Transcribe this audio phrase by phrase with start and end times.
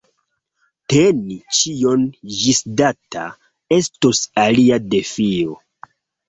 [0.93, 2.07] Teni ĉion
[2.37, 3.27] ĝisdata
[3.77, 5.55] estos alia defio.